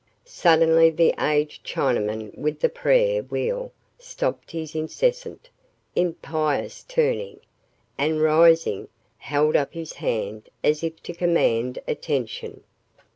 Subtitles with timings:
[0.25, 5.51] Suddenly the aged Chinaman with the prayer wheel stopped his incessant,
[5.95, 7.39] impious turning,
[7.99, 8.87] and rising,
[9.19, 12.63] held up his hand as if to command attention.